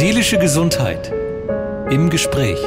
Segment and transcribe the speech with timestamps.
[0.00, 1.12] Seelische Gesundheit
[1.90, 2.58] im Gespräch.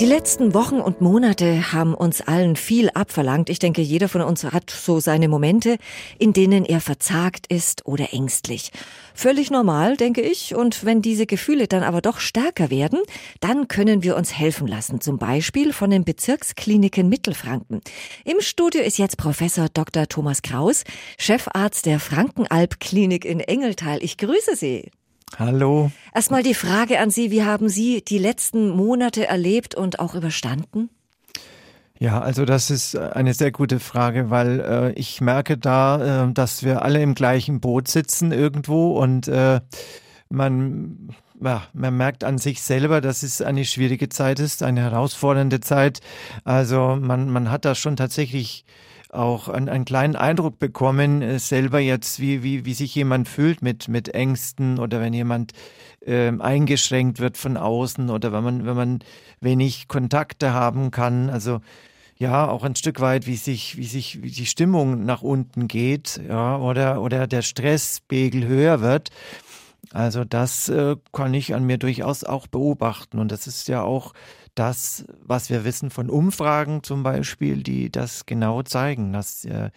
[0.00, 3.48] Die letzten Wochen und Monate haben uns allen viel abverlangt.
[3.50, 5.76] Ich denke, jeder von uns hat so seine Momente,
[6.18, 8.72] in denen er verzagt ist oder ängstlich.
[9.14, 10.56] Völlig normal, denke ich.
[10.56, 12.98] Und wenn diese Gefühle dann aber doch stärker werden,
[13.40, 15.00] dann können wir uns helfen lassen.
[15.00, 17.80] Zum Beispiel von den Bezirkskliniken Mittelfranken.
[18.24, 20.08] Im Studio ist jetzt Professor Dr.
[20.08, 20.82] Thomas Kraus,
[21.18, 24.02] Chefarzt der Frankenalb Klinik in Engeltal.
[24.02, 24.90] Ich grüße Sie.
[25.38, 25.90] Hallo.
[26.14, 30.90] Erstmal die Frage an Sie, wie haben Sie die letzten Monate erlebt und auch überstanden?
[31.98, 36.64] Ja, also das ist eine sehr gute Frage, weil äh, ich merke da, äh, dass
[36.64, 39.60] wir alle im gleichen Boot sitzen irgendwo und äh,
[40.28, 41.10] man,
[41.40, 46.00] ja, man merkt an sich selber, dass es eine schwierige Zeit ist, eine herausfordernde Zeit.
[46.42, 48.64] Also man, man hat da schon tatsächlich
[49.12, 53.62] auch einen, einen kleinen Eindruck bekommen, äh, selber jetzt, wie, wie, wie sich jemand fühlt
[53.62, 55.52] mit, mit Ängsten oder wenn jemand
[56.00, 58.98] äh, eingeschränkt wird von außen oder wenn man, wenn man
[59.40, 61.28] wenig Kontakte haben kann.
[61.30, 61.60] Also
[62.16, 66.20] ja, auch ein Stück weit, wie sich, wie sich wie die Stimmung nach unten geht,
[66.28, 69.10] ja, oder, oder der Stresspegel höher wird.
[69.92, 73.18] Also das äh, kann ich an mir durchaus auch beobachten.
[73.18, 74.14] Und das ist ja auch
[74.54, 79.70] das, was wir wissen von Umfragen zum Beispiel, die das genau zeigen, dass äh,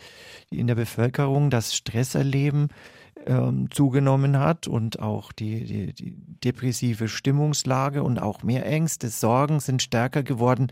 [0.49, 2.69] in der Bevölkerung das Stresserleben
[3.25, 9.59] ähm, zugenommen hat und auch die, die, die depressive Stimmungslage und auch mehr Ängste, Sorgen
[9.59, 10.67] sind stärker geworden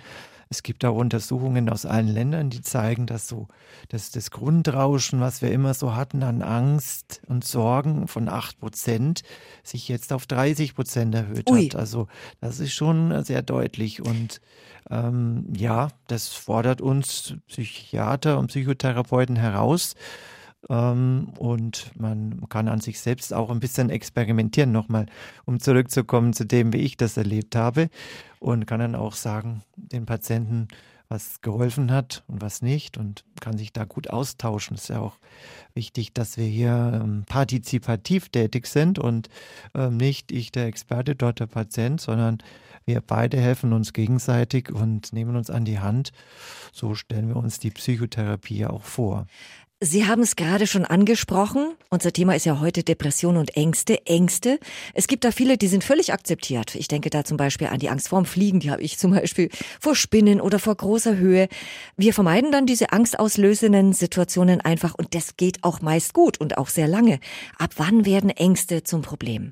[0.53, 3.47] es gibt auch Untersuchungen aus allen Ländern, die zeigen, dass so
[3.89, 9.23] dass das Grundrauschen, was wir immer so hatten an Angst und Sorgen von 8 Prozent,
[9.63, 11.65] sich jetzt auf 30 Prozent erhöht Ui.
[11.65, 11.75] hat.
[11.75, 12.07] Also
[12.39, 14.03] das ist schon sehr deutlich.
[14.03, 14.41] Und
[14.91, 19.95] ähm, ja, das fordert uns Psychiater und Psychotherapeuten heraus.
[20.69, 25.05] Ähm, und man kann an sich selbst auch ein bisschen experimentieren, nochmal,
[25.45, 27.89] um zurückzukommen zu dem, wie ich das erlebt habe.
[28.39, 30.67] Und kann dann auch sagen, den Patienten,
[31.09, 34.75] was geholfen hat und was nicht und kann sich da gut austauschen.
[34.75, 35.17] Es ist ja auch
[35.75, 39.29] wichtig, dass wir hier ähm, partizipativ tätig sind und
[39.75, 42.39] ähm, nicht ich der Experte, dort der Patient, sondern
[42.85, 46.11] wir beide helfen uns gegenseitig und nehmen uns an die Hand.
[46.73, 49.27] So stellen wir uns die Psychotherapie auch vor.
[49.85, 51.73] Sie haben es gerade schon angesprochen.
[51.89, 54.05] Unser Thema ist ja heute Depression und Ängste.
[54.05, 54.57] Ängste.
[54.93, 56.73] Es gibt da viele, die sind völlig akzeptiert.
[56.75, 58.61] Ich denke da zum Beispiel an die Angst vorm Fliegen.
[58.61, 59.49] Die habe ich zum Beispiel
[59.81, 61.49] vor Spinnen oder vor großer Höhe.
[61.97, 66.69] Wir vermeiden dann diese angstauslösenden Situationen einfach und das geht auch meist gut und auch
[66.69, 67.19] sehr lange.
[67.57, 69.51] Ab wann werden Ängste zum Problem?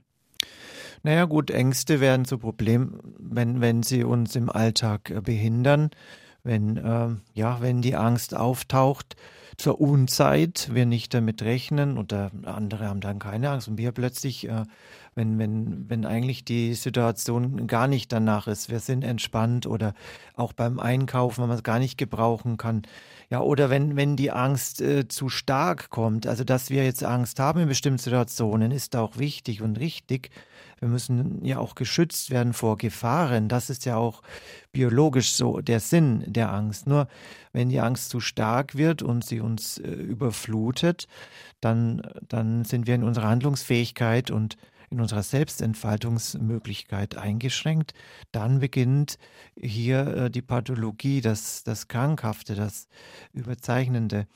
[1.04, 5.90] Naja gut, Ängste werden zu Problem, wenn, wenn sie uns im Alltag äh, behindern,
[6.44, 9.16] wenn, äh, ja, wenn die Angst auftaucht
[9.58, 14.50] zur Unzeit wir nicht damit rechnen oder andere haben dann keine Angst und wir plötzlich,
[14.50, 14.64] äh,
[15.14, 19.94] wenn, wenn, wenn eigentlich die Situation gar nicht danach ist, wir sind entspannt oder
[20.36, 22.84] auch beim Einkaufen, wenn man es gar nicht gebrauchen kann.
[23.30, 27.40] Ja, oder wenn, wenn die Angst äh, zu stark kommt, also dass wir jetzt Angst
[27.40, 30.32] haben in bestimmten Situationen, ist auch wichtig und richtig.
[30.82, 33.48] Wir müssen ja auch geschützt werden vor Gefahren.
[33.48, 34.24] Das ist ja auch
[34.72, 36.88] biologisch so der Sinn der Angst.
[36.88, 37.08] Nur
[37.54, 41.08] wenn die Angst zu stark wird und sie uns äh, überflutet,
[41.60, 44.58] dann, dann sind wir in unserer Handlungsfähigkeit und
[44.92, 47.94] in unserer Selbstentfaltungsmöglichkeit eingeschränkt,
[48.32, 49.18] dann beginnt
[49.56, 52.88] hier äh, die Pathologie, das, das Krankhafte, das
[53.34, 54.28] Überzeichnende.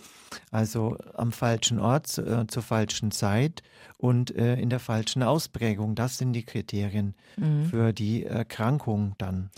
[0.52, 3.64] Also am falschen Ort, äh, zur falschen Zeit
[3.98, 5.96] und äh, in der falschen Ausprägung.
[5.96, 7.66] Das sind die Kriterien mhm.
[7.66, 9.50] für die Erkrankung dann.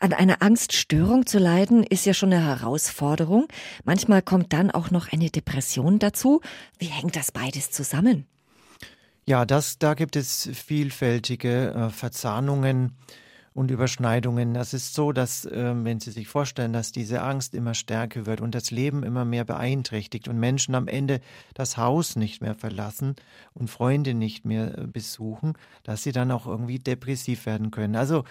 [0.00, 3.46] An einer Angststörung zu leiden, ist ja schon eine Herausforderung.
[3.84, 6.40] Manchmal kommt dann auch noch eine Depression dazu.
[6.78, 8.26] Wie hängt das beides zusammen?
[9.28, 12.92] Ja, das, da gibt es vielfältige äh, Verzahnungen
[13.54, 14.54] und Überschneidungen.
[14.54, 18.40] Das ist so, dass, äh, wenn Sie sich vorstellen, dass diese Angst immer stärker wird
[18.40, 21.20] und das Leben immer mehr beeinträchtigt und Menschen am Ende
[21.54, 23.16] das Haus nicht mehr verlassen
[23.52, 27.96] und Freunde nicht mehr äh, besuchen, dass sie dann auch irgendwie depressiv werden können.
[27.96, 28.22] Also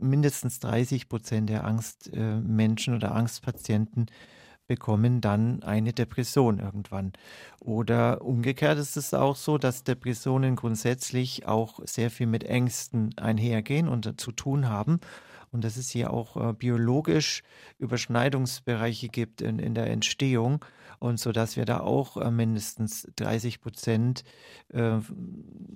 [0.00, 4.06] mindestens 30 Prozent der Angstmenschen äh, oder Angstpatienten
[4.70, 7.12] bekommen dann eine Depression irgendwann.
[7.58, 13.88] Oder umgekehrt ist es auch so, dass Depressionen grundsätzlich auch sehr viel mit Ängsten einhergehen
[13.88, 15.00] und zu tun haben.
[15.50, 17.42] Und dass es hier auch äh, biologisch
[17.80, 20.64] Überschneidungsbereiche gibt in, in der Entstehung
[21.00, 24.22] und so dass wir da auch äh, mindestens 30 Prozent
[24.68, 24.98] äh,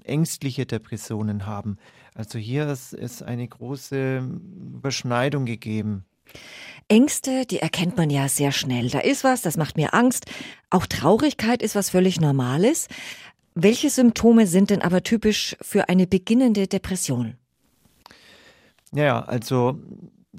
[0.04, 1.78] ängstliche Depressionen haben.
[2.14, 6.04] Also hier ist, ist eine große Überschneidung gegeben.
[6.88, 8.90] Ängste, die erkennt man ja sehr schnell.
[8.90, 10.26] Da ist was, das macht mir Angst.
[10.70, 12.88] Auch Traurigkeit ist was völlig Normales.
[13.54, 17.36] Welche Symptome sind denn aber typisch für eine beginnende Depression?
[18.92, 19.78] Ja, also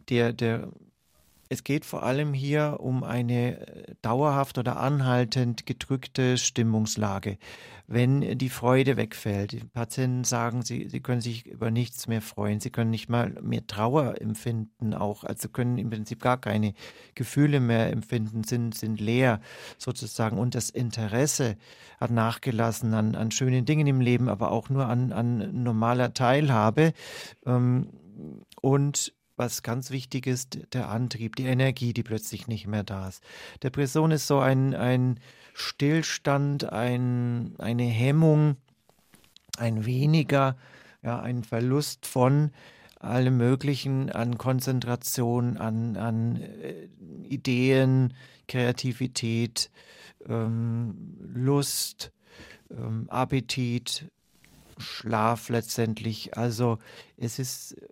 [0.10, 0.70] der, der
[1.50, 7.38] es geht vor allem hier um eine äh, dauerhaft oder anhaltend gedrückte Stimmungslage.
[7.88, 12.60] Wenn die Freude wegfällt, die Patienten sagen, sie, sie können sich über nichts mehr freuen,
[12.60, 16.74] sie können nicht mal mehr Trauer empfinden, auch, also können im Prinzip gar keine
[17.14, 19.40] Gefühle mehr empfinden, sind, sind leer
[19.78, 20.40] sozusagen.
[20.40, 21.58] Und das Interesse
[22.00, 26.94] hat nachgelassen an, an schönen Dingen im Leben, aber auch nur an, an normaler Teilhabe.
[27.46, 27.90] Ähm,
[28.62, 33.24] und was ganz wichtig ist, der Antrieb, die Energie, die plötzlich nicht mehr da ist.
[33.64, 35.20] Depression ist so ein, ein
[35.54, 38.58] Stillstand, ein, eine Hemmung,
[39.58, 40.58] ein weniger,
[41.02, 42.52] ja, ein Verlust von
[43.00, 46.88] allem Möglichen an Konzentration, an, an äh,
[47.30, 48.14] Ideen,
[48.48, 49.70] Kreativität,
[50.28, 52.12] ähm, Lust,
[52.72, 54.10] ähm, Appetit,
[54.78, 56.38] Schlaf letztendlich.
[56.38, 56.80] Also
[57.18, 57.86] es ist äh,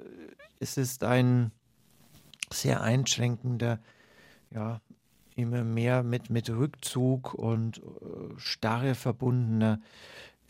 [0.63, 1.51] es ist ein
[2.51, 3.80] sehr einschränkender,
[4.50, 4.80] ja,
[5.36, 7.81] immer mehr mit, mit Rückzug und äh,
[8.38, 9.80] starre verbundener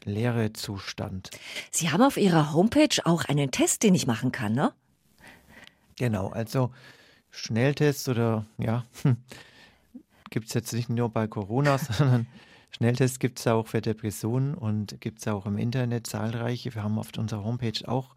[0.04, 1.30] leere Zustand.
[1.72, 4.74] Sie haben auf Ihrer Homepage auch einen Test, den ich machen kann, ne?
[5.96, 6.72] Genau, also
[7.32, 8.86] Schnelltest oder ja,
[10.30, 12.28] gibt es jetzt nicht nur bei Corona, sondern
[12.76, 16.74] Schnelltests gibt es auch für Depressionen und gibt es auch im Internet zahlreiche.
[16.74, 18.16] Wir haben auf unserer Homepage auch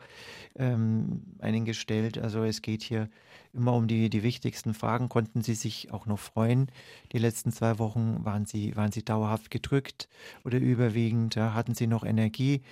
[0.56, 2.16] ähm, einen gestellt.
[2.16, 3.10] Also es geht hier
[3.52, 5.10] immer um die, die wichtigsten Fragen.
[5.10, 6.70] Konnten Sie sich auch noch freuen?
[7.12, 10.08] Die letzten zwei Wochen waren Sie, waren Sie dauerhaft gedrückt
[10.42, 11.34] oder überwiegend?
[11.34, 12.62] Ja, hatten Sie noch Energie?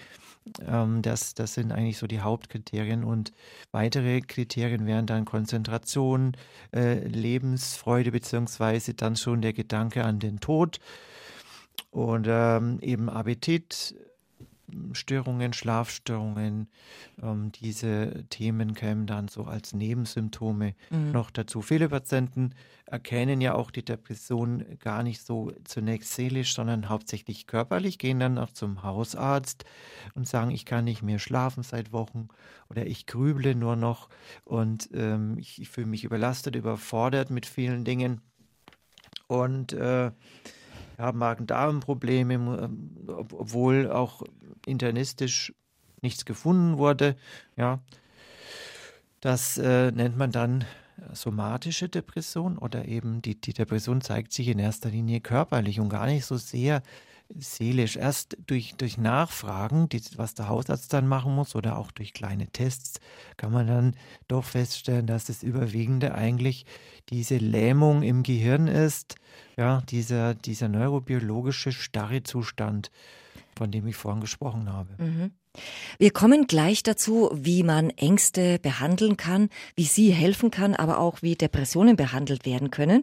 [0.67, 3.05] Ähm, das, das sind eigentlich so die Hauptkriterien.
[3.05, 3.33] Und
[3.73, 6.35] weitere Kriterien wären dann Konzentration,
[6.75, 10.81] äh, Lebensfreude beziehungsweise dann schon der Gedanke an den Tod
[11.91, 13.95] und ähm, eben Appetit,
[14.93, 16.69] Störungen, Schlafstörungen,
[17.23, 21.13] ähm, diese Themen kämen dann so als Nebensymptome mhm.
[21.13, 21.63] noch dazu.
[21.63, 22.55] Viele Patienten
[22.87, 28.39] erkennen ja auch die Depression gar nicht so zunächst seelisch, sondern hauptsächlich körperlich, gehen dann
[28.39, 29.65] auch zum Hausarzt
[30.15, 32.29] und sagen, ich kann nicht mehr schlafen seit Wochen
[32.69, 34.09] oder ich grüble nur noch
[34.45, 38.21] und ähm, ich, ich fühle mich überlastet, überfordert mit vielen Dingen.
[39.27, 40.11] Und äh,
[40.99, 44.23] ja, Magen-Darm-Probleme, ähm, obwohl auch
[44.67, 45.53] internistisch
[46.03, 47.17] nichts gefunden wurde.
[47.57, 47.81] Ja,
[49.21, 50.65] das äh, nennt man dann
[51.13, 56.07] somatische Depression oder eben die, die Depression zeigt sich in erster Linie körperlich und gar
[56.07, 56.83] nicht so sehr
[57.35, 57.97] seelisch.
[57.97, 62.47] Erst durch, durch Nachfragen, die, was der Hausarzt dann machen muss oder auch durch kleine
[62.49, 63.01] Tests,
[63.37, 63.97] kann man dann
[64.29, 66.67] doch feststellen, dass das Überwiegende eigentlich
[67.11, 69.17] diese Lähmung im Gehirn ist,
[69.57, 72.91] ja, dieser, dieser neurobiologische starre Zustand,
[73.57, 75.03] von dem ich vorhin gesprochen habe.
[75.03, 75.33] Mhm.
[75.99, 81.23] Wir kommen gleich dazu, wie man Ängste behandeln kann, wie sie helfen kann, aber auch
[81.23, 83.03] wie Depressionen behandelt werden können.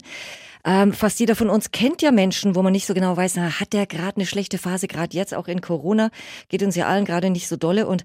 [0.63, 3.59] Ähm, fast jeder von uns kennt ja Menschen, wo man nicht so genau weiß, na,
[3.59, 6.11] hat der gerade eine schlechte Phase, gerade jetzt auch in Corona,
[6.49, 8.03] geht uns ja allen gerade nicht so dolle und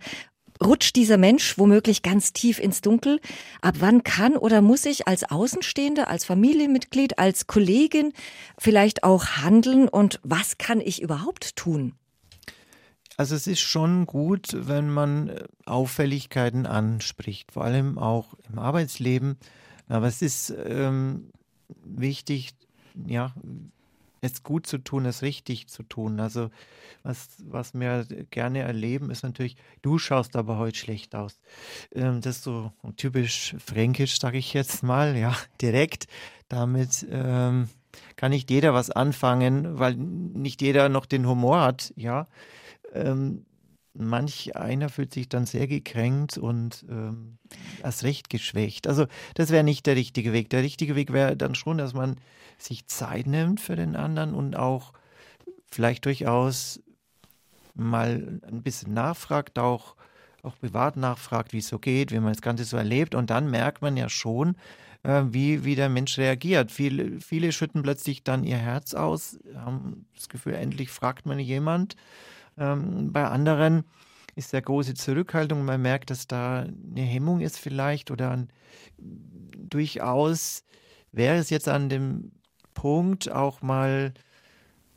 [0.64, 3.20] rutscht dieser Mensch womöglich ganz tief ins Dunkel?
[3.60, 8.12] Ab wann kann oder muss ich als Außenstehende, als Familienmitglied, als Kollegin
[8.58, 11.94] vielleicht auch handeln und was kann ich überhaupt tun?
[13.16, 19.38] Also es ist schon gut, wenn man äh, Auffälligkeiten anspricht, vor allem auch im Arbeitsleben.
[19.88, 21.30] Aber es ist ähm,
[21.84, 22.54] wichtig,
[23.06, 23.32] ja,
[24.20, 26.20] es gut zu tun, es richtig zu tun.
[26.20, 26.50] Also
[27.02, 31.38] was, was wir gerne erleben, ist natürlich, du schaust aber heute schlecht aus.
[31.94, 36.06] Ähm, das ist so typisch fränkisch, sage ich jetzt mal, ja, direkt.
[36.48, 37.68] Damit ähm,
[38.16, 42.26] kann nicht jeder was anfangen, weil nicht jeder noch den Humor hat, ja
[43.04, 43.46] ähm,
[43.98, 47.38] manch einer fühlt sich dann sehr gekränkt und ähm,
[47.82, 48.86] erst recht geschwächt.
[48.86, 50.50] Also das wäre nicht der richtige Weg.
[50.50, 52.16] Der richtige Weg wäre dann schon, dass man
[52.58, 54.92] sich Zeit nimmt für den anderen und auch
[55.70, 56.80] vielleicht durchaus
[57.74, 59.96] mal ein bisschen nachfragt, auch,
[60.42, 63.14] auch privat nachfragt, wie es so geht, wie man das Ganze so erlebt.
[63.14, 64.56] Und dann merkt man ja schon,
[65.02, 66.72] äh, wie, wie der Mensch reagiert.
[66.72, 71.96] Viele, viele schütten plötzlich dann ihr Herz aus, haben das Gefühl, endlich fragt man jemand.
[72.58, 73.84] Ähm, bei anderen
[74.34, 75.64] ist der große Zurückhaltung.
[75.64, 78.48] Man merkt, dass da eine Hemmung ist vielleicht oder ein,
[78.98, 80.64] durchaus
[81.12, 82.32] wäre es jetzt an dem
[82.74, 84.12] Punkt auch mal,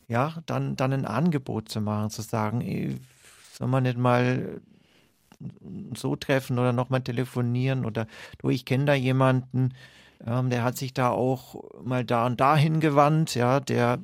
[0.08, 2.96] ja, dann, dann ein Angebot zu machen, zu sagen, ey,
[3.52, 4.60] soll man nicht mal
[5.94, 8.06] so treffen oder nochmal telefonieren oder
[8.38, 9.74] du, ich kenne da jemanden,
[10.26, 13.98] ähm, der hat sich da auch mal da und dahin gewandt, ja, der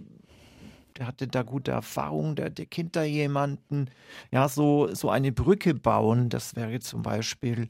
[0.99, 3.89] der hatte da gute Erfahrungen, der, kennt da jemanden.
[4.31, 7.69] Ja, so, so eine Brücke bauen, das wäre zum Beispiel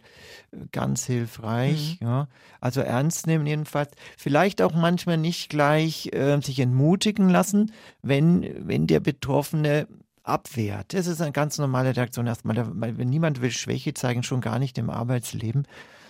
[0.53, 1.99] äh, ganz hilfreich.
[2.01, 2.07] Mhm.
[2.07, 2.29] Ja.
[2.61, 3.93] Also ernst nehmen jedenfalls.
[4.17, 9.89] Vielleicht auch manchmal nicht gleich äh, sich entmutigen lassen, wenn, wenn der Betroffene
[10.23, 10.95] abwehrt.
[10.95, 12.57] Das ist eine ganz normale Reaktion erstmal.
[12.81, 15.67] Weil niemand will Schwäche zeigen, schon gar nicht im Arbeitsleben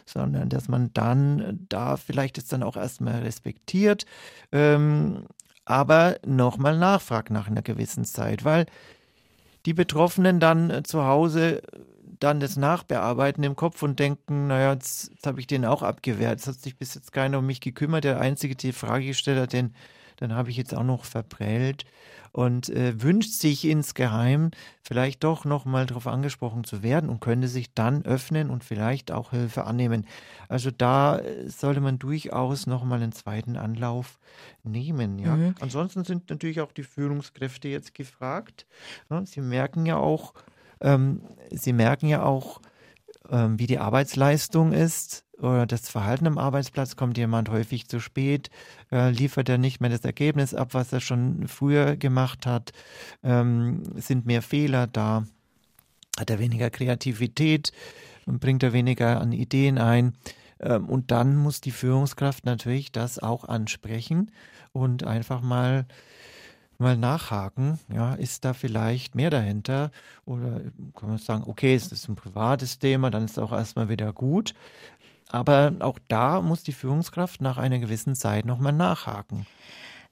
[0.06, 4.06] sondern dass man dann da vielleicht es dann auch erstmal respektiert,
[4.52, 5.26] ähm,
[5.66, 8.66] aber nochmal nachfragt nach einer gewissen Zeit, weil
[9.66, 11.60] die Betroffenen dann äh, zu Hause
[12.18, 16.40] dann das Nachbearbeiten im Kopf und denken, naja, jetzt, jetzt habe ich den auch abgewehrt,
[16.40, 19.52] es hat sich bis jetzt keiner um mich gekümmert, der Einzige, die Frage gestellt hat,
[19.52, 19.74] den,
[20.16, 21.84] dann habe ich jetzt auch noch verprellt
[22.36, 24.50] und äh, wünscht sich insgeheim
[24.82, 29.30] vielleicht doch nochmal darauf angesprochen zu werden und könnte sich dann öffnen und vielleicht auch
[29.30, 30.06] Hilfe annehmen.
[30.48, 34.18] Also da äh, sollte man durchaus nochmal einen zweiten Anlauf
[34.64, 35.18] nehmen.
[35.18, 35.36] Ja.
[35.36, 35.54] Mhm.
[35.60, 38.66] Ansonsten sind natürlich auch die Führungskräfte jetzt gefragt.
[39.08, 40.34] Ja, sie merken ja auch,
[40.82, 42.60] ähm, sie merken ja auch,
[43.30, 48.50] ähm, wie die Arbeitsleistung ist oder das Verhalten am Arbeitsplatz, kommt jemand häufig zu spät,
[48.90, 52.72] äh, liefert er nicht mehr das Ergebnis ab, was er schon früher gemacht hat,
[53.22, 55.26] ähm, sind mehr Fehler da,
[56.18, 57.72] hat er weniger Kreativität?
[58.26, 60.14] Und bringt er weniger an Ideen ein.
[60.60, 64.32] Ähm, und dann muss die Führungskraft natürlich das auch ansprechen
[64.72, 65.86] und einfach mal
[66.78, 69.90] mal nachhaken, ja, ist da vielleicht mehr dahinter?
[70.24, 70.60] Oder
[70.94, 74.12] kann man sagen, okay, es ist ein privates Thema, dann ist es auch erstmal wieder
[74.12, 74.54] gut.
[75.28, 79.46] Aber auch da muss die Führungskraft nach einer gewissen Zeit nochmal nachhaken.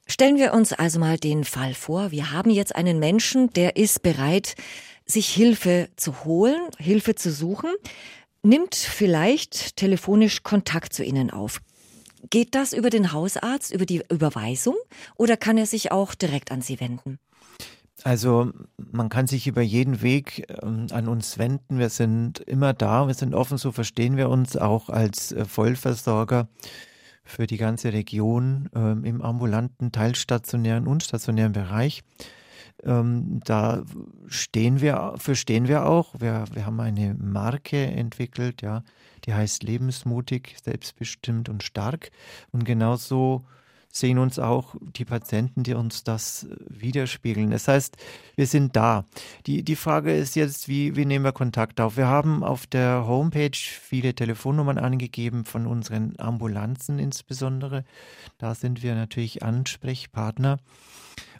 [0.07, 4.03] Stellen wir uns also mal den Fall vor, wir haben jetzt einen Menschen, der ist
[4.03, 4.55] bereit,
[5.05, 7.71] sich Hilfe zu holen, Hilfe zu suchen,
[8.43, 11.59] nimmt vielleicht telefonisch Kontakt zu Ihnen auf.
[12.29, 14.75] Geht das über den Hausarzt, über die Überweisung
[15.15, 17.19] oder kann er sich auch direkt an Sie wenden?
[18.03, 21.79] Also man kann sich über jeden Weg ähm, an uns wenden.
[21.79, 26.47] Wir sind immer da, wir sind offen, so verstehen wir uns auch als äh, Vollversorger
[27.23, 32.03] für die ganze Region ähm, im ambulanten, teilstationären und stationären Bereich.
[32.85, 33.83] Ähm, da
[34.27, 36.13] stehen wir, für stehen wir auch.
[36.19, 38.83] Wir, wir haben eine Marke entwickelt, ja,
[39.25, 42.11] die heißt lebensmutig, selbstbestimmt und stark.
[42.51, 43.45] Und genauso
[43.95, 47.51] sehen uns auch die Patienten, die uns das widerspiegeln.
[47.51, 47.95] Das heißt,
[48.35, 49.05] wir sind da.
[49.47, 51.95] Die, die Frage ist jetzt, wie, wie nehmen wir Kontakt auf?
[51.95, 57.85] Wir haben auf der Homepage viele Telefonnummern angegeben von unseren Ambulanzen insbesondere.
[58.37, 60.57] Da sind wir natürlich Ansprechpartner.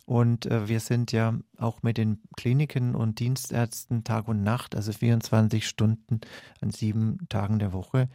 [0.06, 4.92] Und äh, wir sind ja auch mit den Kliniken und Dienstärzten Tag und Nacht, also
[4.92, 6.22] 24 Stunden
[6.62, 8.08] an sieben Tagen der Woche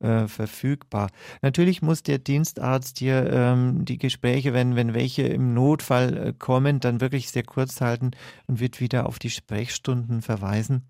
[0.00, 1.10] äh, verfügbar.
[1.42, 6.80] Natürlich muss der Dienstarzt hier ähm, die Gespräche, wenn, wenn welche im Notfall äh, kommen,
[6.80, 8.12] dann wirklich sehr kurz halten
[8.46, 10.82] und wird wieder auf die Sprechstunden verweisen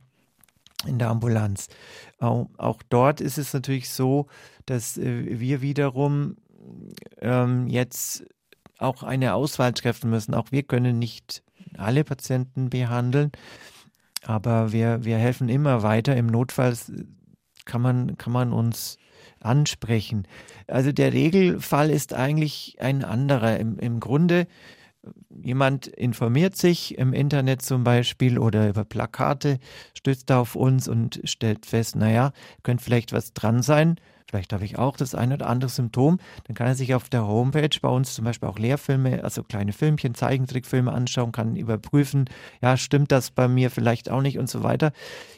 [0.87, 1.69] in der Ambulanz.
[2.21, 4.29] Auch, auch, dort ist es natürlich so,
[4.67, 6.37] dass äh, wir wiederum
[7.21, 8.25] ähm, jetzt
[8.79, 10.35] auch eine Auswahl treffen müssen.
[10.35, 11.43] Auch wir können nicht
[11.77, 13.33] alle Patienten behandeln,
[14.23, 16.17] aber wir, wir helfen immer weiter.
[16.17, 16.77] Im Notfall
[17.65, 18.99] kann man, kann man uns
[19.41, 20.27] ansprechen.
[20.67, 23.59] Also der Regelfall ist eigentlich ein anderer.
[23.59, 24.47] Im, im Grunde,
[25.43, 29.59] jemand informiert sich im Internet zum Beispiel oder über Plakate,
[29.97, 33.97] stützt auf uns und stellt fest, naja, könnte vielleicht was dran sein
[34.35, 37.25] vielleicht habe ich auch das eine oder andere Symptom, dann kann er sich auf der
[37.25, 42.25] Homepage bei uns zum Beispiel auch Lehrfilme, also kleine Filmchen, Zeichentrickfilme anschauen, kann überprüfen,
[42.61, 44.91] ja, stimmt das bei mir vielleicht auch nicht und so weiter.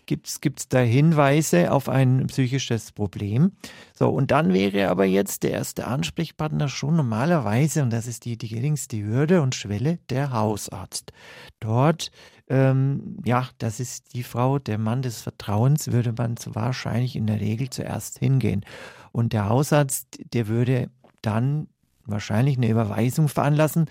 [0.06, 3.52] Gibt es da Hinweise auf ein psychisches Problem?
[3.92, 8.38] So, und dann wäre aber jetzt der erste Ansprechpartner schon normalerweise, und das ist die,
[8.38, 11.12] die geringste Hürde und Schwelle, der Hausarzt.
[11.60, 12.10] Dort
[12.48, 17.40] ähm, ja, das ist die Frau, der Mann des Vertrauens, würde man wahrscheinlich in der
[17.40, 18.64] Regel zuerst hingehen.
[19.12, 20.90] Und der Hausarzt, der würde
[21.22, 21.68] dann
[22.04, 23.86] wahrscheinlich eine Überweisung veranlassen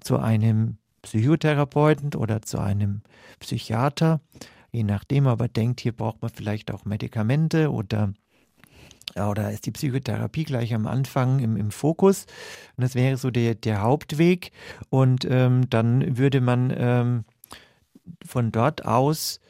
[0.00, 3.02] zu einem Psychotherapeuten oder zu einem
[3.40, 4.20] Psychiater,
[4.70, 8.12] je nachdem, aber denkt, hier braucht man vielleicht auch Medikamente oder
[9.16, 12.26] oder ist die Psychotherapie gleich am Anfang im, im Fokus.
[12.76, 14.52] Und das wäre so der, der Hauptweg.
[14.90, 17.24] Und ähm, dann würde man ähm,
[18.24, 19.40] von dort aus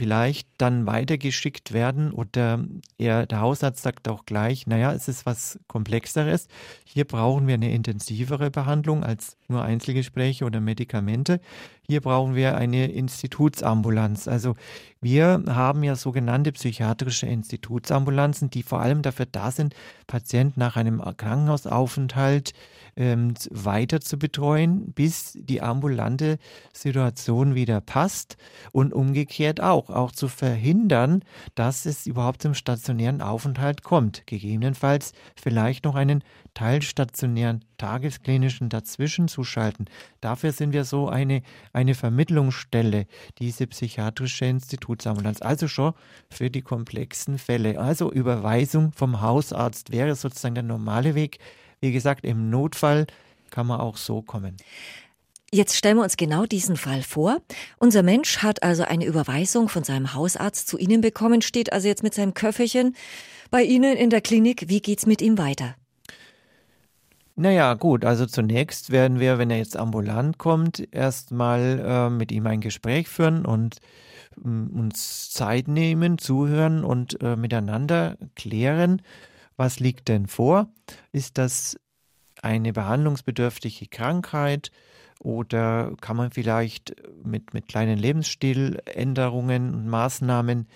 [0.00, 2.64] vielleicht dann weitergeschickt werden oder
[2.96, 6.48] er, der Hausarzt sagt auch gleich, naja, es ist was Komplexeres.
[6.86, 11.38] Hier brauchen wir eine intensivere Behandlung als nur Einzelgespräche oder Medikamente.
[11.86, 14.26] Hier brauchen wir eine Institutsambulanz.
[14.26, 14.54] Also
[15.02, 19.74] wir haben ja sogenannte psychiatrische Institutsambulanzen, die vor allem dafür da sind,
[20.06, 22.54] Patienten nach einem Krankenhausaufenthalt
[23.00, 26.36] ähm, weiter zu betreuen, bis die ambulante
[26.74, 28.36] Situation wieder passt
[28.72, 34.26] und umgekehrt auch, auch zu verhindern, dass es überhaupt zum stationären Aufenthalt kommt.
[34.26, 39.86] Gegebenenfalls vielleicht noch einen teilstationären tagesklinischen dazwischen zu schalten.
[40.20, 41.40] Dafür sind wir so eine,
[41.72, 43.06] eine Vermittlungsstelle,
[43.38, 45.40] diese psychiatrische Institutsambulanz.
[45.40, 45.94] Also schon
[46.28, 47.80] für die komplexen Fälle.
[47.80, 51.38] Also Überweisung vom Hausarzt wäre sozusagen der normale Weg.
[51.80, 53.06] Wie gesagt, im Notfall
[53.50, 54.56] kann man auch so kommen.
[55.52, 57.40] Jetzt stellen wir uns genau diesen Fall vor.
[57.78, 62.04] Unser Mensch hat also eine Überweisung von seinem Hausarzt zu Ihnen bekommen, steht also jetzt
[62.04, 62.94] mit seinem Köfferchen
[63.50, 64.68] bei Ihnen in der Klinik.
[64.68, 65.74] Wie geht's mit ihm weiter?
[67.34, 72.46] Naja, gut, also zunächst werden wir, wenn er jetzt ambulant kommt, erstmal äh, mit ihm
[72.46, 73.76] ein Gespräch führen und
[74.36, 79.02] äh, uns Zeit nehmen, zuhören und äh, miteinander klären,
[79.60, 80.72] was liegt denn vor?
[81.12, 81.78] Ist das
[82.40, 84.70] eine behandlungsbedürftige Krankheit
[85.18, 90.66] oder kann man vielleicht mit, mit kleinen Lebensstiländerungen und Maßnahmen,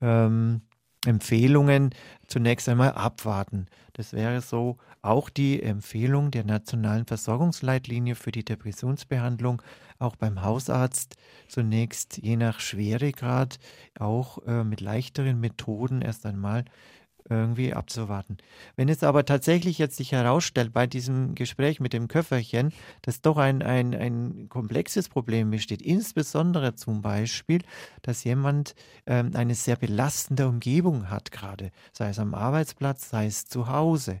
[0.00, 0.62] ähm,
[1.04, 1.90] Empfehlungen
[2.28, 3.66] zunächst einmal abwarten?
[3.92, 9.60] Das wäre so auch die Empfehlung der nationalen Versorgungsleitlinie für die Depressionsbehandlung,
[9.98, 11.16] auch beim Hausarzt
[11.46, 13.58] zunächst je nach Schweregrad
[13.98, 16.64] auch äh, mit leichteren Methoden erst einmal
[17.30, 18.36] irgendwie abzuwarten.
[18.76, 22.72] Wenn es aber tatsächlich jetzt sich herausstellt bei diesem Gespräch mit dem Köfferchen,
[23.02, 27.62] dass doch ein, ein, ein komplexes Problem besteht, insbesondere zum Beispiel,
[28.02, 28.74] dass jemand
[29.06, 34.20] ähm, eine sehr belastende Umgebung hat gerade, sei es am Arbeitsplatz, sei es zu Hause,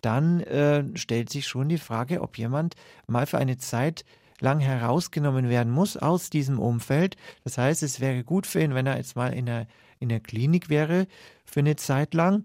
[0.00, 2.74] dann äh, stellt sich schon die Frage, ob jemand
[3.06, 4.04] mal für eine Zeit
[4.40, 7.16] lang herausgenommen werden muss aus diesem Umfeld.
[7.44, 9.66] Das heißt, es wäre gut für ihn, wenn er jetzt mal in der,
[9.98, 11.06] in der Klinik wäre
[11.44, 12.44] für eine Zeit lang.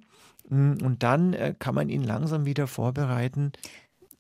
[0.50, 3.52] Mm, und dann äh, kann man ihn langsam wieder vorbereiten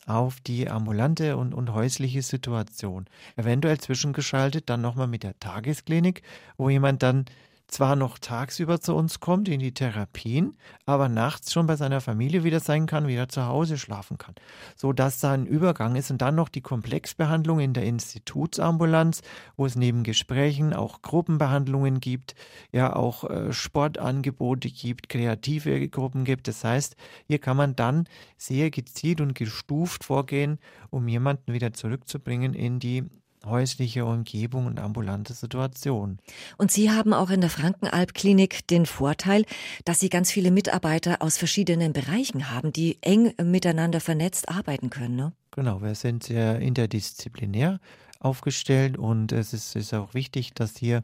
[0.07, 3.05] auf die ambulante und, und häusliche Situation.
[3.35, 6.23] Eventuell zwischengeschaltet dann nochmal mit der Tagesklinik,
[6.57, 7.25] wo jemand dann
[7.71, 12.43] zwar noch tagsüber zu uns kommt in die Therapien, aber nachts schon bei seiner Familie
[12.43, 14.35] wieder sein kann, wieder zu Hause schlafen kann.
[14.75, 19.21] So dass da ein Übergang ist und dann noch die Komplexbehandlung in der Institutsambulanz,
[19.55, 22.35] wo es neben Gesprächen auch Gruppenbehandlungen gibt,
[22.73, 26.49] ja auch äh, Sportangebote gibt, kreative Gruppen gibt.
[26.49, 32.53] Das heißt, hier kann man dann sehr gezielt und gestuft vorgehen, um jemanden wieder zurückzubringen
[32.53, 33.05] in die
[33.45, 36.19] häusliche Umgebung und ambulante Situation.
[36.57, 39.45] Und Sie haben auch in der Frankenalb-Klinik den Vorteil,
[39.85, 45.15] dass Sie ganz viele Mitarbeiter aus verschiedenen Bereichen haben, die eng miteinander vernetzt arbeiten können.
[45.15, 45.33] Ne?
[45.51, 47.79] Genau, wir sind sehr interdisziplinär
[48.19, 51.03] aufgestellt und es ist, ist auch wichtig, dass hier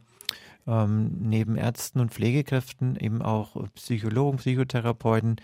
[0.68, 5.38] ähm, neben Ärzten und Pflegekräften eben auch Psychologen, Psychotherapeuten,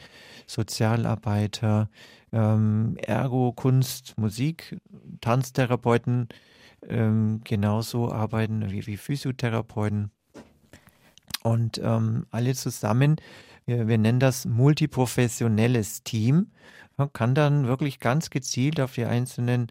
[0.45, 1.89] Sozialarbeiter,
[2.31, 4.79] ähm, Ergo, Kunst, Musik,
[5.21, 6.27] Tanztherapeuten
[6.89, 10.11] ähm, genauso arbeiten wie, wie Physiotherapeuten.
[11.43, 13.17] Und ähm, alle zusammen,
[13.65, 16.51] wir, wir, nennen das multiprofessionelles Team,
[17.13, 19.67] kann dann wirklich ganz gezielt auf die einzelnen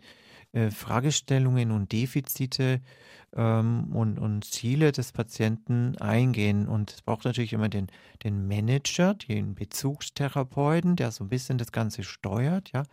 [0.53, 2.81] äh, Fragestellungen und Defizite
[3.35, 6.68] ähm, und, und Ziele des Patienten eingehen.
[6.68, 7.88] Und es braucht natürlich immer den,
[8.25, 12.85] den Manager, den Bezugstherapeuten, der so ein bisschen das Ganze steuert, ja.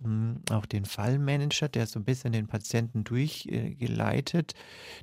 [0.00, 4.56] Und auch den Fallmanager, der so ein bisschen den Patienten durchgeleitet äh,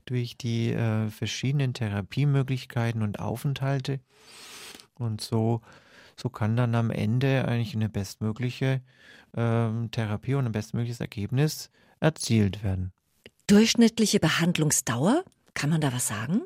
[0.06, 4.00] durch die äh, verschiedenen Therapiemöglichkeiten und Aufenthalte.
[4.96, 5.62] Und so,
[6.16, 8.82] so kann dann am Ende eigentlich eine bestmögliche
[9.36, 11.70] ähm, Therapie und ein bestmögliches Ergebnis
[12.00, 12.94] erzielt werden.
[13.48, 15.24] Durchschnittliche Behandlungsdauer?
[15.54, 16.42] Kann man da was sagen?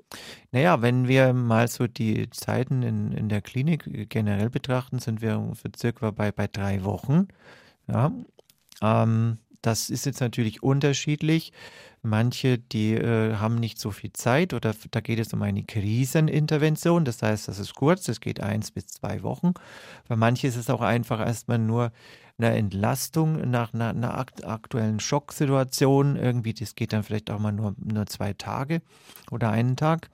[0.51, 5.53] Naja, wenn wir mal so die Zeiten in, in der Klinik generell betrachten, sind wir
[5.55, 7.27] für circa bei, bei drei Wochen.
[7.88, 8.12] Ja,
[8.81, 11.51] ähm, das ist jetzt natürlich unterschiedlich.
[12.01, 17.03] Manche, die äh, haben nicht so viel Zeit oder da geht es um eine Krisenintervention.
[17.03, 19.53] Das heißt, das ist kurz, das geht eins bis zwei Wochen.
[20.05, 21.91] Für manche ist es auch einfach erstmal nur
[22.39, 26.15] eine Entlastung nach einer, einer aktuellen Schocksituation.
[26.15, 28.82] Irgendwie, das geht dann vielleicht auch mal nur, nur zwei Tage
[29.30, 30.10] oder einen Tag.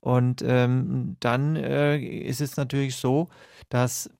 [0.00, 3.28] Und ähm, dann äh, ist es natürlich so,
[3.68, 4.10] dass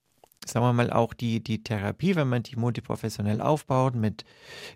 [0.47, 4.25] sagen wir mal, auch die, die Therapie, wenn man die multiprofessionell aufbaut, mit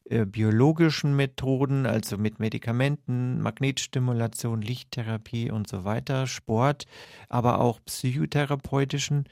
[0.05, 6.87] äh, biologischen Methoden, also mit Medikamenten, Magnetstimulation, Lichttherapie und so weiter, Sport,
[7.29, 9.25] aber auch psychotherapeutischen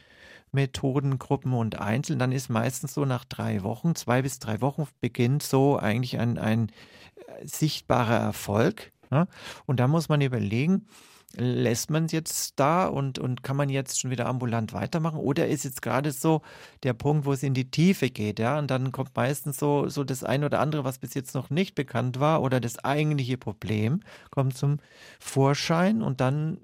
[0.52, 5.42] Methodengruppen und einzeln, dann ist meistens so nach drei Wochen, zwei bis drei Wochen beginnt
[5.42, 6.70] so eigentlich ein, ein
[7.16, 8.92] äh, sichtbarer Erfolg.
[9.66, 10.86] Und da muss man überlegen,
[11.36, 15.18] lässt man es jetzt da und, und kann man jetzt schon wieder ambulant weitermachen?
[15.18, 16.42] Oder ist jetzt gerade so
[16.82, 18.58] der Punkt, wo es in die Tiefe geht, ja?
[18.58, 21.74] Und dann kommt meistens so, so das eine oder andere, was bis jetzt noch nicht
[21.74, 24.78] bekannt war, oder das eigentliche Problem kommt zum
[25.20, 26.58] Vorschein und dann,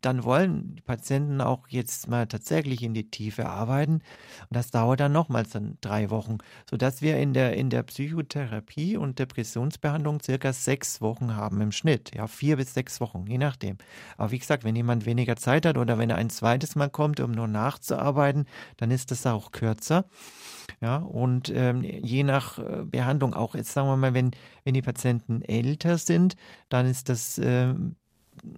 [0.00, 3.94] dann wollen die Patienten auch jetzt mal tatsächlich in die Tiefe arbeiten.
[3.94, 4.02] Und
[4.50, 9.18] das dauert dann nochmals dann drei Wochen, sodass wir in der, in der Psychotherapie und
[9.18, 12.14] Depressionsbehandlung circa sechs Wochen haben im Schnitt.
[12.14, 13.78] Ja, vier bis sechs Wochen, je nachdem.
[14.16, 17.20] Aber wie gesagt, wenn jemand weniger Zeit hat oder wenn er ein zweites Mal kommt,
[17.20, 18.46] um nur nachzuarbeiten,
[18.76, 20.04] dann ist das auch kürzer.
[20.80, 24.32] Ja, und ähm, je nach äh, Behandlung auch, jetzt sagen wir mal, wenn,
[24.64, 26.36] wenn die Patienten älter sind,
[26.68, 27.96] dann ist das ähm,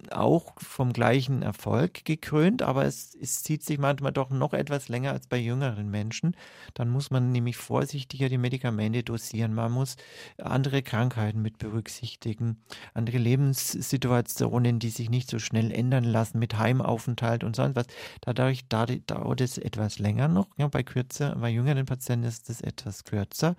[0.09, 5.11] auch vom gleichen Erfolg gekrönt, aber es, es zieht sich manchmal doch noch etwas länger
[5.11, 6.35] als bei jüngeren Menschen.
[6.73, 9.53] Dann muss man nämlich vorsichtiger die Medikamente dosieren.
[9.53, 9.97] Man muss
[10.37, 17.43] andere Krankheiten mit berücksichtigen, andere Lebenssituationen, die sich nicht so schnell ändern lassen mit Heimaufenthalt
[17.43, 17.87] und sonst was.
[18.21, 20.47] Dadurch dauert es etwas länger noch.
[20.57, 23.55] Ja, bei kürzer, bei jüngeren Patienten ist es etwas kürzer.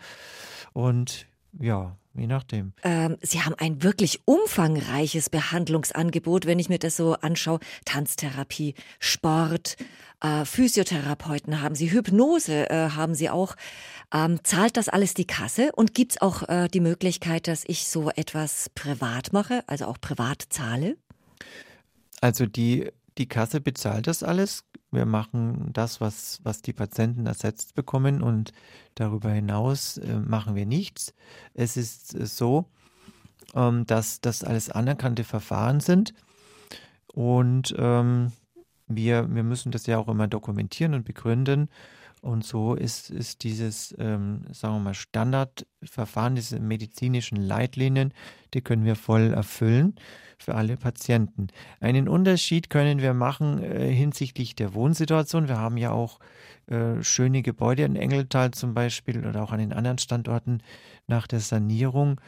[0.72, 1.26] Und
[1.58, 2.72] ja, je nachdem.
[2.82, 7.60] Ähm, Sie haben ein wirklich umfangreiches Behandlungsangebot, wenn ich mir das so anschaue.
[7.84, 9.76] Tanztherapie, Sport,
[10.22, 13.56] äh, Physiotherapeuten haben Sie, Hypnose äh, haben Sie auch.
[14.12, 17.86] Ähm, zahlt das alles die Kasse und gibt es auch äh, die Möglichkeit, dass ich
[17.86, 20.96] so etwas privat mache, also auch privat zahle?
[22.20, 24.64] Also die die Kasse bezahlt das alles.
[24.90, 28.52] Wir machen das, was, was die Patienten ersetzt bekommen und
[28.94, 31.14] darüber hinaus äh, machen wir nichts.
[31.54, 32.66] Es ist äh, so,
[33.54, 36.14] ähm, dass das alles anerkannte Verfahren sind
[37.12, 38.32] und ähm,
[38.86, 41.68] wir, wir müssen das ja auch immer dokumentieren und begründen.
[42.22, 48.12] Und so ist, ist dieses, ähm, sagen wir mal, Standardverfahren, diese medizinischen Leitlinien,
[48.54, 49.94] die können wir voll erfüllen
[50.38, 51.48] für alle Patienten.
[51.80, 55.48] Einen Unterschied können wir machen äh, hinsichtlich der Wohnsituation.
[55.48, 56.18] Wir haben ja auch
[56.66, 60.62] äh, schöne Gebäude in Engeltal zum Beispiel oder auch an den anderen Standorten
[61.06, 62.20] nach der Sanierung.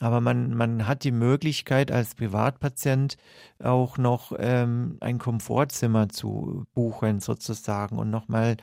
[0.00, 3.16] Aber man, man hat die Möglichkeit als Privatpatient
[3.62, 8.56] auch noch ähm, ein Komfortzimmer zu buchen sozusagen und nochmal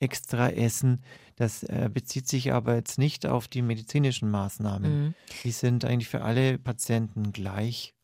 [0.00, 1.02] extra essen.
[1.36, 5.04] Das äh, bezieht sich aber jetzt nicht auf die medizinischen Maßnahmen.
[5.04, 5.14] Mhm.
[5.44, 7.94] Die sind eigentlich für alle Patienten gleich.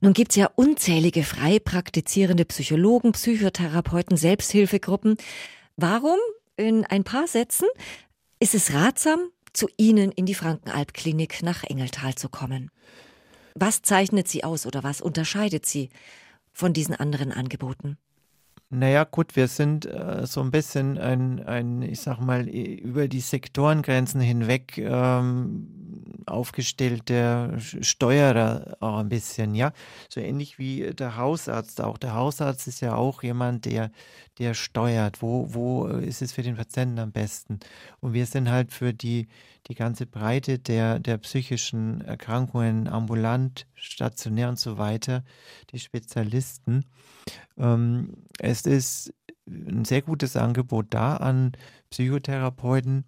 [0.00, 5.16] Nun gibt es ja unzählige frei praktizierende Psychologen, Psychotherapeuten, Selbsthilfegruppen.
[5.76, 6.18] Warum,
[6.56, 7.68] in ein paar Sätzen,
[8.40, 12.70] ist es ratsam, zu Ihnen in die Frankenalb-Klinik nach Engeltal zu kommen?
[13.54, 15.88] Was zeichnet Sie aus oder was unterscheidet Sie
[16.52, 17.96] von diesen anderen Angeboten?
[18.68, 23.20] Naja, gut, wir sind äh, so ein bisschen ein, ein, ich sag mal, über die
[23.20, 25.68] Sektorengrenzen hinweg ähm,
[26.26, 29.72] aufgestellter Steuerer auch ein bisschen, ja.
[30.08, 31.96] So ähnlich wie der Hausarzt auch.
[31.96, 33.92] Der Hausarzt ist ja auch jemand, der,
[34.38, 37.60] der steuert, wo, wo ist es für den Patienten am besten.
[38.00, 39.28] Und wir sind halt für die,
[39.68, 45.24] die ganze Breite der, der psychischen Erkrankungen, ambulant, stationär und so weiter,
[45.70, 46.84] die Spezialisten.
[47.58, 49.12] Ähm, es ist
[49.48, 51.52] ein sehr gutes Angebot da an
[51.90, 53.04] Psychotherapeuten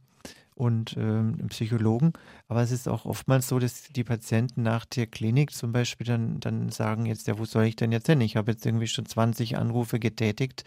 [0.58, 2.12] und ähm, Psychologen.
[2.48, 6.40] Aber es ist auch oftmals so, dass die Patienten nach der Klinik zum Beispiel dann,
[6.40, 8.20] dann sagen jetzt, ja, wo soll ich denn jetzt hin?
[8.20, 10.64] Ich habe jetzt irgendwie schon 20 Anrufe getätigt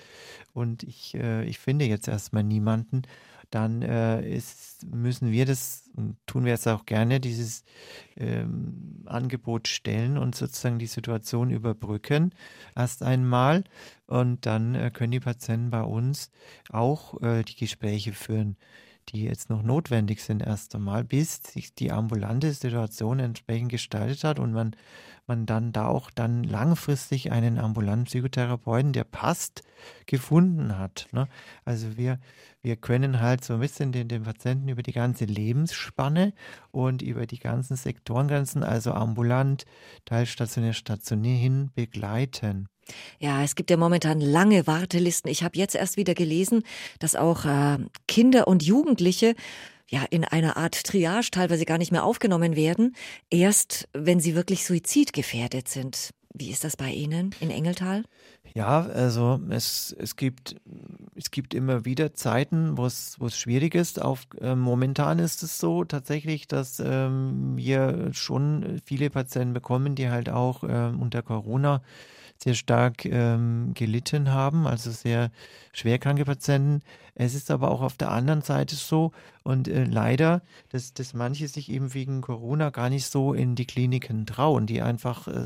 [0.53, 3.01] und ich, äh, ich finde jetzt erstmal niemanden
[3.51, 7.63] dann äh, ist, müssen wir das, und tun wir es auch gerne, dieses
[8.17, 12.33] ähm, Angebot stellen und sozusagen die Situation überbrücken
[12.75, 13.63] erst einmal.
[14.07, 16.31] Und dann äh, können die Patienten bei uns
[16.69, 18.57] auch äh, die Gespräche führen
[19.11, 24.39] die jetzt noch notwendig sind erst einmal, bis sich die ambulante Situation entsprechend gestaltet hat
[24.39, 24.75] und man,
[25.27, 29.63] man dann da auch dann langfristig einen ambulanten Psychotherapeuten, der passt,
[30.05, 31.07] gefunden hat.
[31.11, 31.27] Ne?
[31.65, 32.19] Also wir,
[32.61, 36.33] wir können halt so ein bisschen den, den Patienten über die ganze Lebensspanne
[36.71, 39.65] und über die ganzen Sektorengrenzen, also ambulant,
[40.05, 42.67] teilstationär, stationär hin begleiten.
[43.19, 45.29] Ja, es gibt ja momentan lange Wartelisten.
[45.29, 46.63] Ich habe jetzt erst wieder gelesen,
[46.99, 47.77] dass auch äh,
[48.07, 49.35] Kinder und Jugendliche
[49.89, 52.95] ja in einer Art Triage teilweise gar nicht mehr aufgenommen werden,
[53.29, 56.11] erst wenn sie wirklich suizidgefährdet sind.
[56.33, 58.03] Wie ist das bei Ihnen in Engeltal?
[58.53, 60.55] Ja, also es, es, gibt,
[61.15, 64.01] es gibt immer wieder Zeiten, wo es, schwierig ist.
[64.01, 70.09] Auf, äh, momentan ist es so tatsächlich, dass ähm, wir schon viele Patienten bekommen, die
[70.09, 71.81] halt auch äh, unter Corona
[72.41, 75.29] sehr stark ähm, gelitten haben, also sehr
[75.73, 76.81] schwerkranke Patienten.
[77.13, 79.11] Es ist aber auch auf der anderen Seite so
[79.43, 83.65] und äh, leider, dass, dass manche sich eben wegen Corona gar nicht so in die
[83.65, 85.45] Kliniken trauen, die einfach äh,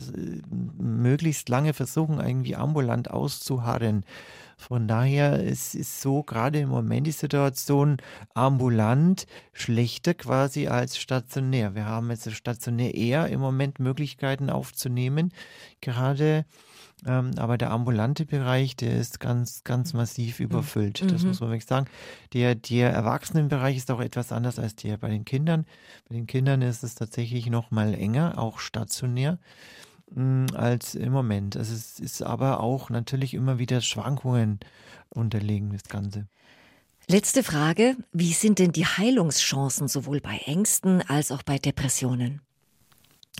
[0.77, 4.05] möglichst lange versuchen, irgendwie ambulant auszuharren.
[4.57, 7.97] Von daher ist es so gerade im Moment die Situation
[8.33, 11.75] ambulant schlechter quasi als stationär.
[11.75, 15.33] Wir haben jetzt stationär eher im Moment Möglichkeiten aufzunehmen,
[15.81, 16.45] gerade
[17.05, 20.45] ähm, aber der ambulante Bereich, der ist ganz, ganz massiv mhm.
[20.45, 21.03] überfüllt.
[21.03, 21.07] Mhm.
[21.09, 21.87] Das muss man wirklich sagen.
[22.33, 25.65] Der, der Erwachsenenbereich ist auch etwas anders als der bei den Kindern.
[26.09, 29.37] Bei den Kindern ist es tatsächlich noch mal enger, auch stationär
[30.11, 31.55] mm, als im Moment.
[31.55, 34.59] Also es ist aber auch natürlich immer wieder Schwankungen
[35.09, 36.27] unterlegen, das Ganze.
[37.07, 37.97] Letzte Frage.
[38.13, 42.41] Wie sind denn die Heilungschancen sowohl bei Ängsten als auch bei Depressionen?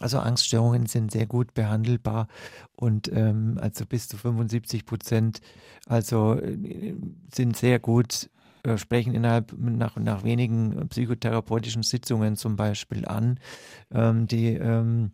[0.01, 2.27] Also Angststörungen sind sehr gut behandelbar
[2.75, 5.39] und ähm, also bis zu 75 Prozent
[5.88, 6.95] also äh,
[7.34, 8.29] sind sehr gut
[8.63, 13.39] äh, sprechen innerhalb nach, nach wenigen psychotherapeutischen Sitzungen zum Beispiel an.
[13.91, 15.12] Ähm, die, ähm,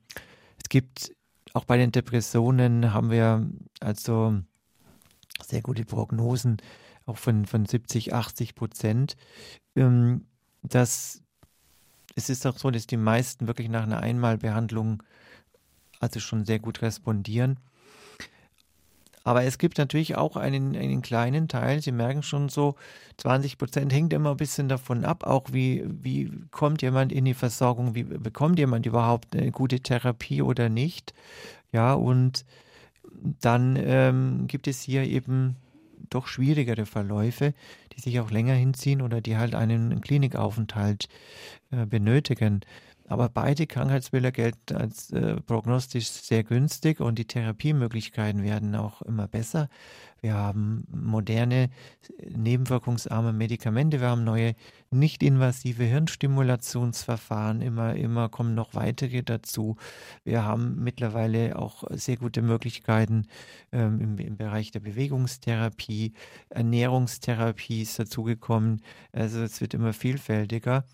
[0.62, 1.12] es gibt
[1.54, 3.50] auch bei den Depressionen haben wir
[3.82, 4.40] also
[5.46, 6.58] sehr gute Prognosen,
[7.06, 9.16] auch von, von 70, 80 Prozent.
[9.76, 10.28] Ähm,
[10.64, 11.22] das
[12.16, 15.04] es ist auch so, dass die meisten wirklich nach einer Einmalbehandlung
[16.00, 17.58] also schon sehr gut respondieren.
[19.24, 22.76] Aber es gibt natürlich auch einen, einen kleinen Teil, Sie merken schon so,
[23.18, 27.36] 20 Prozent hängt immer ein bisschen davon ab, auch wie, wie kommt jemand in die
[27.36, 31.14] Versorgung, wie bekommt jemand überhaupt eine gute Therapie oder nicht.
[31.72, 32.46] Ja, und
[33.42, 35.56] dann ähm, gibt es hier eben
[36.10, 37.54] doch schwierigere Verläufe,
[37.94, 41.08] die sich auch länger hinziehen oder die halt einen Klinikaufenthalt
[41.72, 42.62] äh, benötigen.
[43.08, 49.28] Aber beide Krankheitsbilder gelten als äh, prognostisch sehr günstig und die Therapiemöglichkeiten werden auch immer
[49.28, 49.68] besser.
[50.22, 51.72] Wir haben moderne,
[52.30, 54.54] nebenwirkungsarme Medikamente, wir haben neue
[54.92, 59.78] nicht-invasive Hirnstimulationsverfahren, immer, immer kommen noch weitere dazu.
[60.24, 63.26] Wir haben mittlerweile auch sehr gute Möglichkeiten
[63.72, 66.14] ähm, im, im Bereich der Bewegungstherapie,
[66.50, 68.84] Ernährungstherapie ist dazugekommen.
[69.12, 70.86] Also es wird immer vielfältiger.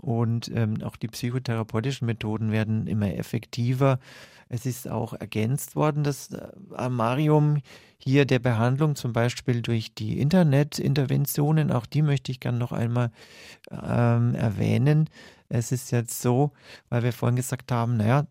[0.00, 3.98] Und ähm, auch die psychotherapeutischen Methoden werden immer effektiver.
[4.48, 7.60] Es ist auch ergänzt worden, das äh, Armarium
[7.98, 11.72] hier der Behandlung, zum Beispiel durch die Internetinterventionen.
[11.72, 13.10] Auch die möchte ich gerne noch einmal
[13.70, 15.10] ähm, erwähnen.
[15.48, 16.52] Es ist jetzt so,
[16.90, 18.26] weil wir vorhin gesagt haben, naja,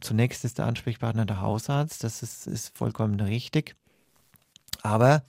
[0.00, 2.04] zunächst ist der Ansprechpartner der Hausarzt.
[2.04, 3.76] Das ist, ist vollkommen richtig.
[4.82, 5.22] Aber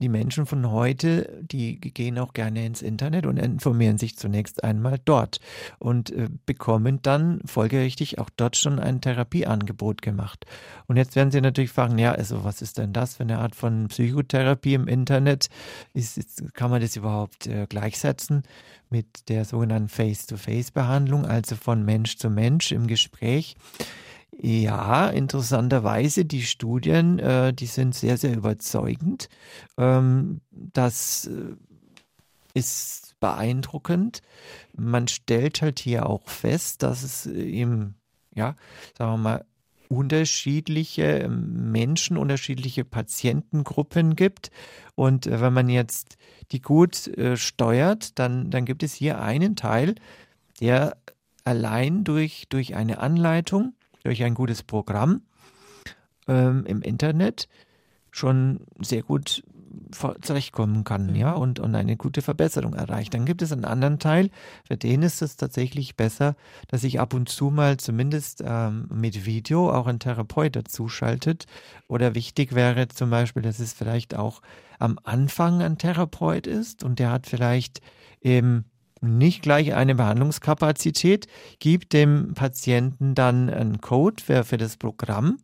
[0.00, 4.98] die Menschen von heute, die gehen auch gerne ins Internet und informieren sich zunächst einmal
[5.04, 5.40] dort
[5.78, 10.46] und äh, bekommen dann folgerichtig auch dort schon ein Therapieangebot gemacht.
[10.86, 13.54] Und jetzt werden Sie natürlich fragen, ja, also was ist denn das für eine Art
[13.54, 15.48] von Psychotherapie im Internet?
[15.92, 18.42] Ist, ist, kann man das überhaupt äh, gleichsetzen
[18.88, 23.56] mit der sogenannten Face-to-Face-Behandlung, also von Mensch zu Mensch im Gespräch?
[24.42, 29.28] Ja, interessanterweise, die Studien, äh, die sind sehr, sehr überzeugend.
[29.76, 31.56] Ähm, das äh,
[32.54, 34.22] ist beeindruckend.
[34.74, 37.94] Man stellt halt hier auch fest, dass es im,
[38.34, 38.56] ja,
[38.96, 39.44] sagen wir mal,
[39.88, 44.50] unterschiedliche Menschen, unterschiedliche Patientengruppen gibt.
[44.94, 46.16] Und äh, wenn man jetzt
[46.52, 49.96] die gut äh, steuert, dann, dann gibt es hier einen Teil,
[50.60, 50.96] der
[51.44, 55.22] allein durch, durch eine Anleitung durch ein gutes Programm
[56.28, 57.48] ähm, im Internet
[58.10, 59.42] schon sehr gut
[60.20, 61.16] zurechtkommen kann, mhm.
[61.16, 63.14] ja, und, und eine gute Verbesserung erreicht.
[63.14, 64.30] Dann gibt es einen anderen Teil,
[64.66, 66.34] für den ist es tatsächlich besser,
[66.68, 71.46] dass sich ab und zu mal zumindest ähm, mit Video auch ein Therapeut dazuschaltet.
[71.88, 74.42] Oder wichtig wäre zum Beispiel, dass es vielleicht auch
[74.78, 77.80] am Anfang ein Therapeut ist und der hat vielleicht
[78.20, 78.64] eben
[79.00, 81.26] nicht gleich eine Behandlungskapazität,
[81.58, 85.38] gibt dem Patienten dann einen Code für, für das Programm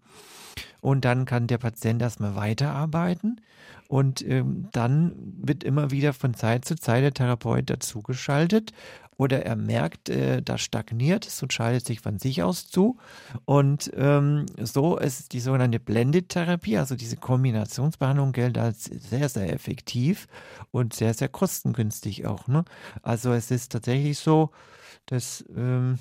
[0.87, 3.41] und dann kann der Patient erstmal weiterarbeiten
[3.89, 8.73] und ähm, dann wird immer wieder von Zeit zu Zeit der Therapeut dazugeschaltet
[9.17, 12.99] oder er merkt, äh, da stagniert es und schaltet sich von sich aus zu.
[13.47, 20.29] Und ähm, so ist die sogenannte Blended-Therapie, also diese Kombinationsbehandlung, gilt als sehr, sehr effektiv
[20.71, 22.47] und sehr, sehr kostengünstig auch.
[22.47, 22.65] Ne?
[23.03, 24.53] Also es ist tatsächlich so,
[25.07, 25.99] dass ähm,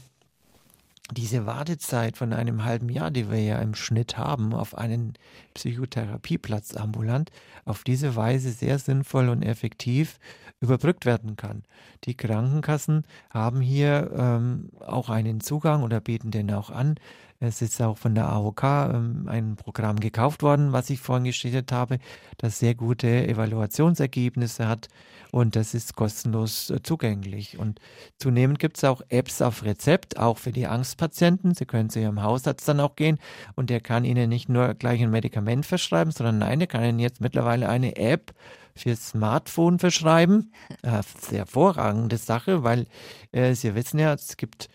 [1.12, 5.14] diese Wartezeit von einem halben Jahr, die wir ja im Schnitt haben, auf einen
[5.54, 7.32] Psychotherapieplatz ambulant,
[7.64, 10.20] auf diese Weise sehr sinnvoll und effektiv
[10.62, 11.64] überbrückt werden kann.
[12.06, 16.96] Die Krankenkassen haben hier ähm, auch einen Zugang oder bieten den auch an.
[17.40, 21.72] Es ist auch von der AOK ähm, ein Programm gekauft worden, was ich vorhin geschildert
[21.72, 22.00] habe,
[22.38, 24.88] das sehr gute Evaluationsergebnisse hat
[25.32, 27.60] und das ist kostenlos äh, zugänglich.
[27.60, 27.82] Und
[28.18, 31.54] zunehmend gibt es auch Apps auf Rezept, auch für die Angstpatienten.
[31.56, 33.20] Sie können zu Ihrem Hausarzt dann auch gehen
[33.56, 37.00] und der kann Ihnen nicht nur gleich ein Medikament verschreiben, sondern nein, der kann Ihnen
[37.00, 38.34] jetzt mittlerweile eine App
[38.78, 40.54] fürs Smartphone verschreiben.
[40.84, 42.88] Äh, sehr hervorragende Sache, weil
[43.34, 44.70] äh, Sie wissen ja, es gibt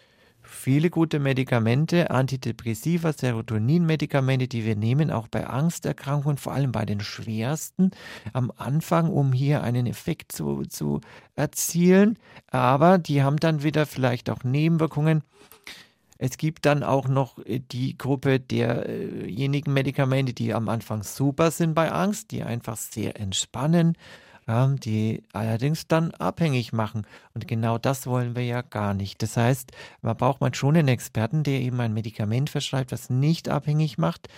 [0.50, 7.00] viele gute Medikamente, Antidepressiva, Serotonin-Medikamente, die wir nehmen, auch bei Angsterkrankungen, vor allem bei den
[7.00, 7.92] schwersten,
[8.32, 11.00] am Anfang, um hier einen Effekt zu, zu
[11.36, 12.18] erzielen.
[12.50, 15.22] Aber die haben dann wieder vielleicht auch Nebenwirkungen.
[16.18, 21.90] Es gibt dann auch noch die Gruppe derjenigen Medikamente, die am Anfang super sind bei
[21.90, 23.96] Angst, die einfach sehr entspannen
[24.80, 27.06] die allerdings dann abhängig machen.
[27.34, 29.22] Und genau das wollen wir ja gar nicht.
[29.22, 33.48] Das heißt, man braucht man schon einen Experten, der eben ein Medikament verschreibt, das nicht
[33.48, 34.28] abhängig macht.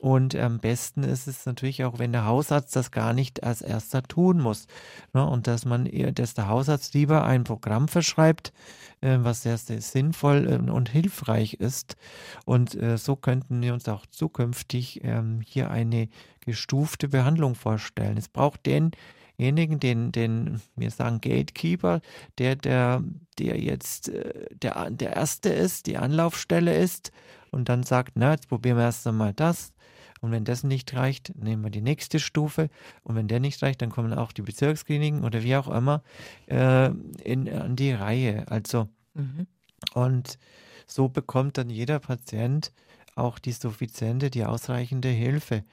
[0.00, 4.02] Und am besten ist es natürlich auch, wenn der Hausarzt das gar nicht als erster
[4.02, 4.66] tun muss.
[5.14, 5.26] Ne?
[5.26, 8.52] Und dass man, dass der Hausarzt lieber ein Programm verschreibt,
[9.00, 11.96] äh, was sehr, sehr sinnvoll äh, und hilfreich ist.
[12.44, 16.08] Und äh, so könnten wir uns auch zukünftig ähm, hier eine
[16.40, 18.18] gestufte Behandlung vorstellen.
[18.18, 18.90] Es braucht den
[19.38, 22.00] denjenigen, den, den, wir sagen Gatekeeper,
[22.38, 23.02] der, der,
[23.38, 27.12] der jetzt äh, der, der Erste ist, die Anlaufstelle ist
[27.50, 29.72] und dann sagt, na, jetzt probieren wir erst einmal das.
[30.20, 32.70] Und wenn das nicht reicht, nehmen wir die nächste Stufe.
[33.02, 36.02] Und wenn der nicht reicht, dann kommen auch die Bezirkskliniken oder wie auch immer
[36.46, 36.90] äh,
[37.22, 38.44] in, an die Reihe.
[38.48, 39.46] Also, mhm.
[39.92, 40.38] und
[40.86, 42.72] so bekommt dann jeder Patient
[43.14, 45.64] auch die suffiziente, die ausreichende Hilfe.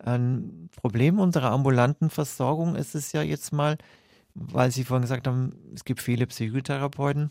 [0.00, 3.78] Ein Problem unserer ambulanten Versorgung ist es ja jetzt mal,
[4.34, 7.30] weil Sie vorhin gesagt haben, es gibt viele Psychotherapeuten.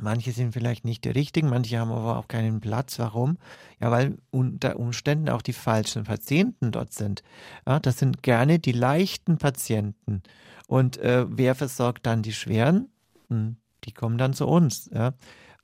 [0.00, 2.98] Manche sind vielleicht nicht die richtigen, manche haben aber auch keinen Platz.
[2.98, 3.38] Warum?
[3.80, 7.22] Ja, weil unter Umständen auch die falschen Patienten dort sind.
[7.66, 10.22] Ja, das sind gerne die leichten Patienten.
[10.66, 12.88] Und äh, wer versorgt dann die schweren?
[13.28, 14.90] Hm, die kommen dann zu uns.
[14.92, 15.14] Ja.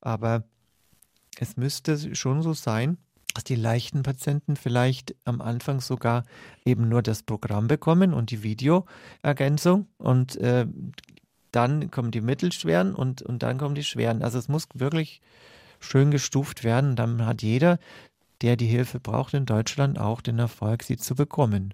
[0.00, 0.44] Aber
[1.38, 2.98] es müsste schon so sein,
[3.34, 6.24] dass die leichten Patienten vielleicht am Anfang sogar
[6.64, 10.66] eben nur das Programm bekommen und die Videoergänzung und äh,
[11.52, 14.22] dann kommen die mittelschweren und, und dann kommen die schweren.
[14.22, 15.20] Also es muss wirklich
[15.80, 16.96] schön gestuft werden.
[16.96, 17.78] Dann hat jeder,
[18.40, 21.72] der die Hilfe braucht in Deutschland, auch den Erfolg, sie zu bekommen.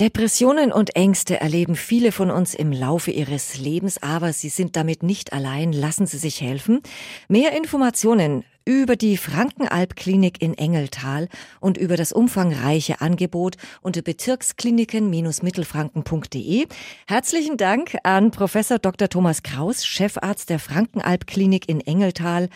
[0.00, 5.02] Depressionen und Ängste erleben viele von uns im Laufe ihres Lebens, aber sie sind damit
[5.02, 5.72] nicht allein.
[5.72, 6.80] Lassen Sie sich helfen.
[7.28, 11.28] Mehr Informationen über die Frankenalb-Klinik in Engeltal
[11.60, 16.66] und über das umfangreiche Angebot unter bezirkskliniken-mittelfranken.de.
[17.06, 19.08] Herzlichen Dank an Professor Dr.
[19.08, 22.48] Thomas Kraus, Chefarzt der Frankenalb-Klinik in Engeltal.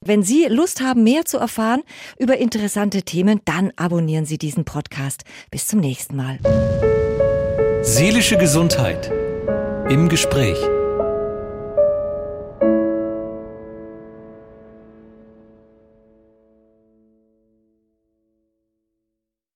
[0.00, 1.82] Wenn Sie Lust haben, mehr zu erfahren
[2.18, 5.24] über interessante Themen, dann abonnieren Sie diesen Podcast.
[5.50, 6.38] Bis zum nächsten Mal.
[7.82, 9.10] Seelische Gesundheit
[9.88, 10.58] im Gespräch.